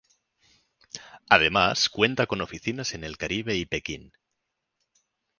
Además 1.29 1.87
cuenta 1.87 2.25
con 2.25 2.41
oficinas 2.41 2.95
en 2.95 3.03
el 3.03 3.17
Caribe 3.17 3.55
y 3.55 3.67
Pekín. 3.67 4.11